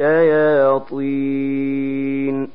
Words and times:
للشياطين 0.00 2.48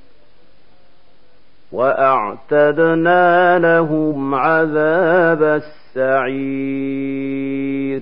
وأعتدنا 1.71 3.59
لهم 3.59 4.35
عذاب 4.35 5.61
السعير. 5.95 8.01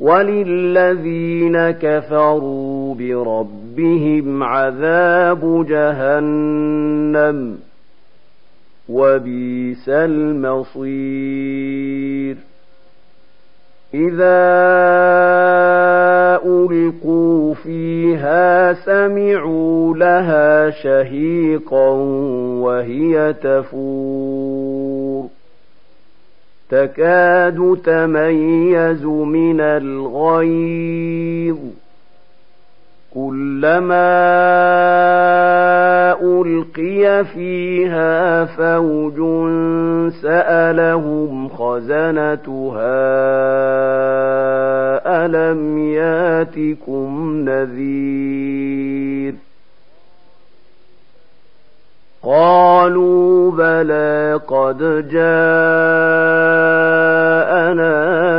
وللذين 0.00 1.70
كفروا 1.70 2.94
بربهم 2.94 4.42
عذاب 4.42 5.66
جهنم 5.68 7.58
وبئس 8.88 9.88
المصير. 9.88 10.94
إذا 13.94 15.93
ألقوا 16.36 17.54
فيها 17.54 18.72
سمعوا 18.72 19.96
لها 19.96 20.70
شهيقا 20.70 21.88
وهي 22.60 23.32
تفور 23.32 25.28
تكاد 26.70 27.78
تميز 27.84 29.04
من 29.04 29.60
الغيظ 29.60 31.58
كلما 33.14 34.14
ألقي 36.22 37.24
فيها 37.24 38.44
فوج 38.44 39.14
سألهم 40.22 41.48
خزنتها 41.48 43.04
ألم 45.24 45.93
ياتكم 46.44 47.44
نذير. 47.48 49.34
قالوا 52.22 53.50
بلى 53.50 54.40
قد 54.48 54.78
جاءنا 55.08 55.24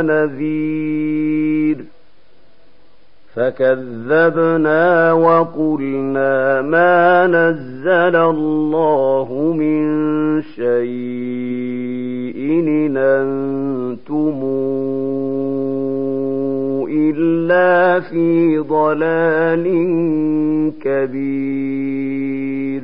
نذير. 0.02 1.84
فكذبنا 3.34 5.12
وقلنا 5.12 6.62
ما 6.62 7.26
نزل 7.26 8.16
الله 8.16 9.54
من 9.56 9.86
شيء 10.42 12.36
إن 12.86 12.96
أنتم 12.96 14.40
إلا 16.88 18.00
في 18.00 18.58
ضلال 18.58 19.64
كبير 20.82 22.82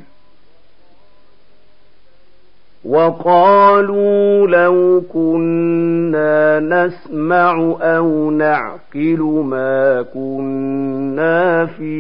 وقالوا 2.84 4.46
لو 4.46 5.02
كنا 5.12 6.60
نسمع 6.60 7.76
أو 7.80 8.30
نعقل 8.30 9.20
ما 9.44 10.02
كنا 10.14 11.66
في 11.66 11.92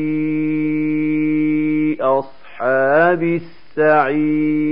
أصحاب 2.00 3.40
السعير 3.78 4.62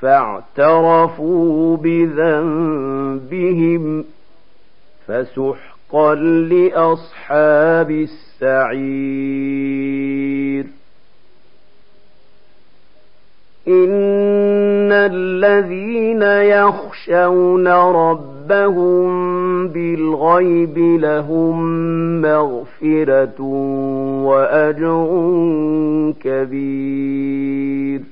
فاعترفوا 0.00 1.76
بذنبهم 1.76 3.24
فسحقا 5.06 6.14
لأصحاب 6.14 7.90
السعير. 7.90 9.52
إن 13.68 14.92
الذين 14.92 16.22
يخشون 16.22 17.68
ربهم 17.68 19.08
بالغيب 19.68 20.78
لهم 20.78 21.62
مغفرة 22.22 23.42
وأجر 24.24 25.08
كبير. 26.24 28.11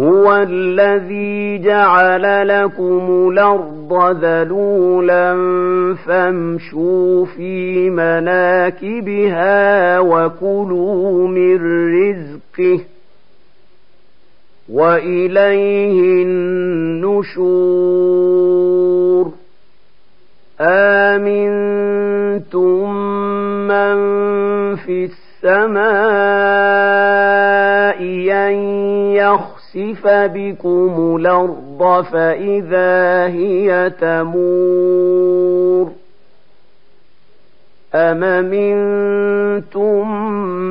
هو 0.00 0.36
الذي 0.36 1.58
جعل 1.58 2.48
لكم 2.48 3.28
الأرض 3.32 4.16
ذلولا 4.24 5.34
فامشوا 6.06 7.26
في 7.26 7.90
مناكبها 7.90 9.58
وكلوا 9.98 11.28
من 11.28 11.56
رزقه 11.94 12.80
وإليه 14.72 16.22
النشور 17.98 19.32
آمنتم 21.58 22.94
من 23.68 23.96
في 24.76 25.04
السماء 25.04 26.27
يخسف 29.78 30.06
بكم 30.06 31.16
الأرض 31.16 32.04
فإذا 32.12 33.26
هي 33.26 33.90
تمور 34.00 35.92
أم 37.94 38.20
منتم 38.44 40.10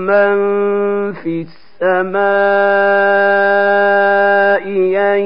من 0.05 0.37
في 1.13 1.45
السماء 1.81 2.27
أن 4.97 5.19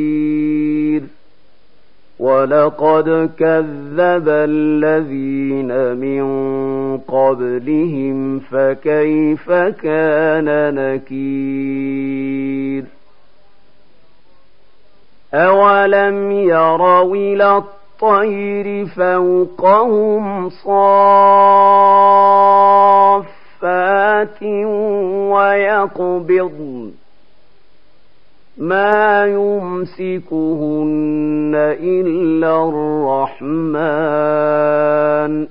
ولقد 2.18 3.30
كذب 3.38 4.28
الذين 4.28 5.96
من 5.96 6.26
قبلهم 6.98 8.38
فكيف 8.38 9.52
كان 9.82 10.74
نكير 10.74 12.04
أولم 15.34 16.32
يروا 16.32 17.14
إلى 17.14 17.56
الطير 17.56 18.86
فوقهم 18.86 20.48
صاف 20.48 22.06
صافات 23.60 24.42
ويقبضن 25.32 26.85
ما 28.58 29.26
يمسكهن 29.26 31.52
إلا 31.80 32.68
الرحمن. 32.68 35.46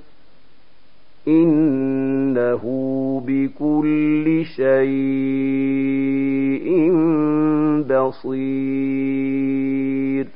إنه 1.28 2.62
بكل 3.26 4.44
شيء 4.56 4.86
بصير. 7.88 10.26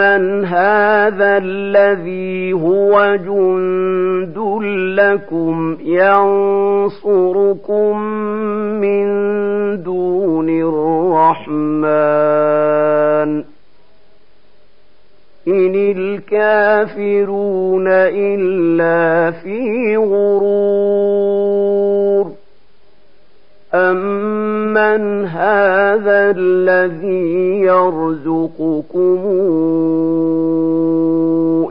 أَمَّنْ 0.00 0.44
هَٰذَا 0.44 1.38
الَّذِي 1.38 2.52
هُوَ 2.52 3.16
جُندٌ 3.16 4.38
لَّكُمْ 4.98 5.76
يَنصُرُكُم 7.00 7.22
مِّن 8.80 9.06
دُونِ 9.82 10.48
الرَّحْمَٰنِ 10.50 11.82
ۚ 13.42 13.44
إِنِ 15.48 15.74
الْكَافِرُونَ 15.96 17.86
إِلَّا 17.88 19.30
فِي 19.30 19.96
غُرُورٍ 19.96 21.58
أَمَّنْ 24.98 25.24
هَٰذَا 25.26 26.30
الَّذِي 26.36 27.60
يَرْزُقُكُمْ 27.60 29.18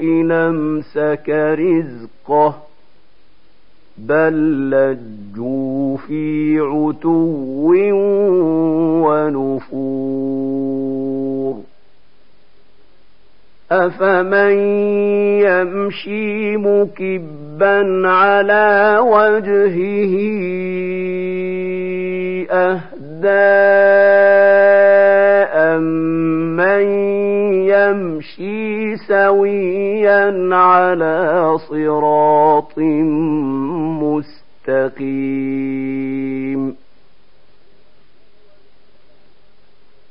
إِنْ 0.02 0.32
أَمْسَكَ 0.32 1.30
رِزْقَهُ 1.60 2.50
ۚ 2.52 2.54
بَل 3.98 4.70
لَّجُّوا 4.70 5.98
فِي 5.98 6.60
عُتُوٍّ 6.60 7.74
وَنُفُورٍ 9.08 10.48
أَفَمَن 13.72 14.54
يَمْشِي 15.44 16.58
مُكِبًّا 16.58 18.08
عَلَىٰ 18.08 19.00
وَجْهِهِ 19.00 20.14
أَهْدَىٰ 23.18 23.28
أَمَّن 25.54 26.82
يَمْشِي 27.66 28.96
سَوِيًّا 28.96 30.56
عَلَىٰ 30.56 31.58
صِرَاطٍ 31.70 32.80
مُّسْتَقِيمٍ. 34.68 35.18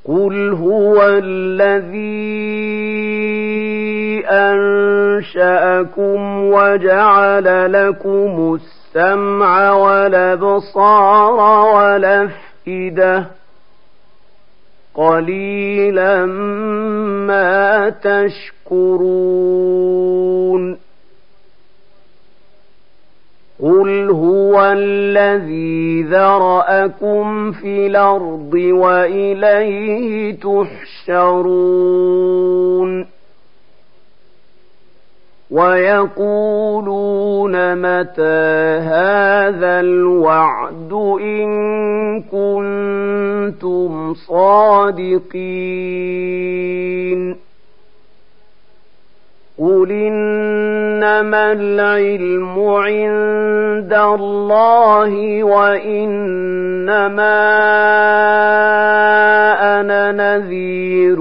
قُلْ 0.05 0.53
هُوَ 0.53 1.03
الَّذِي 1.03 2.26
أَنشَأَكُمْ 4.26 6.19
وَجَعَلَ 6.44 7.73
لَكُمُ 7.73 8.55
السَّمْعَ 8.55 8.87
السمع 8.97 9.73
والأبصار 9.73 11.35
والأفئدة 11.75 12.45
قليلا 14.95 16.27
ما 17.27 17.91
تشكرون 17.91 19.57
قل 23.63 24.11
هو 24.11 24.73
الذي 24.73 26.03
ذرأكم 26.03 27.53
في 27.53 27.87
الأرض 27.87 28.55
وإليه 28.55 30.37
تحشرون 31.07 31.97
ويقولون 36.17 37.53
متى 37.75 38.79
هذا 38.81 39.81
الوعد 39.81 40.66
إن 41.20 41.46
كنتم 42.22 44.14
صادقين 44.14 45.76
قل 49.58 49.93
إنما 49.93 51.52
العلم 51.52 52.58
عند 52.60 53.93
الله 53.93 55.44
وإنما 55.44 56.96
أنا 59.81 60.12
نذير 60.12 61.20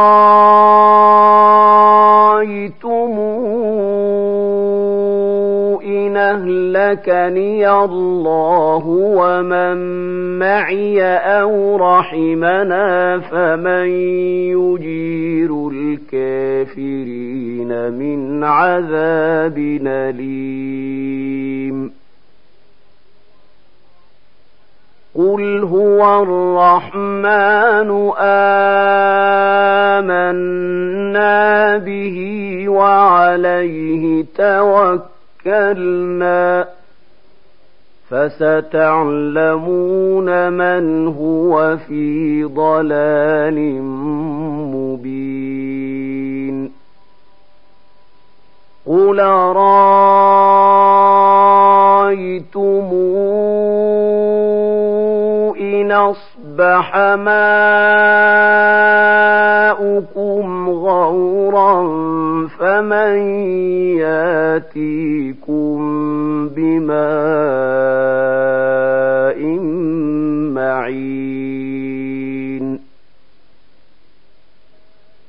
أَرَأَيْتُمْ 2.41 3.13
إِنْ 5.85 6.17
أَهْلَكَنِيَ 6.17 7.69
اللَّهُ 7.69 8.87
وَمَن 8.87 9.77
مَّعِيَ 10.39 11.03
أَوْ 11.17 11.75
رَحِمَنَا 11.77 13.19
فَمَن 13.19 13.85
يُجِيرُ 14.57 15.69
الْكَافِرِينَ 15.73 17.11
مِنْ 17.93 18.43
عَذَابٍ 18.43 19.57
أَلِيمٍ. 19.87 21.21
قُلْ 25.21 25.63
هُوَ 25.63 26.23
الرَّحْمَٰنُ 26.23 27.89
آمَنَّا 30.01 31.77
بِهِ 31.77 32.17
وَعَلَيْهِ 32.67 34.25
تَوَكَّلْنَا 34.35 35.83
ۖ 36.63 36.67
فَسَتَعْلَمُونَ 38.09 39.49
مَنْ 40.53 41.07
هُوَ 41.07 41.77
فِي 41.77 42.43
ضَلَالٍ 42.43 43.81
مُّبِينٍ 44.75 45.61
قُلْ 48.85 49.19
أَرَأَيْتُمْ 55.81 56.11
أصبح 56.51 56.95
ماؤكم 59.75 60.69
غورا 60.69 61.81
فمن 62.47 63.17
ياتيكم 63.97 65.79
بماء 66.49 68.40